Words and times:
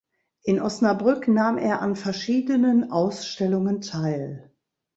In 0.41 0.59
Osnabrück 0.59 1.27
nahm 1.27 1.59
er 1.59 1.83
an 1.83 1.95
verschiedenen 1.95 2.89
Ausstellungen 2.91 3.81
teil. 3.81 4.49